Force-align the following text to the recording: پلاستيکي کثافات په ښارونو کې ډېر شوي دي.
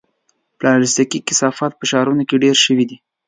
پلاستيکي 0.57 1.19
کثافات 1.27 1.71
په 1.75 1.85
ښارونو 1.89 2.23
کې 2.29 2.41
ډېر 2.43 2.55
شوي 2.65 2.85
دي. 2.89 2.97